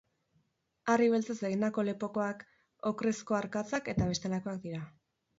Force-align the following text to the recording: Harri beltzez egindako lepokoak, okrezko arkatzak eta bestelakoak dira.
Harri 0.93 1.09
beltzez 1.15 1.35
egindako 1.49 1.83
lepokoak, 1.89 2.41
okrezko 2.91 3.37
arkatzak 3.41 3.91
eta 3.93 4.07
bestelakoak 4.13 4.57
dira. 4.65 4.81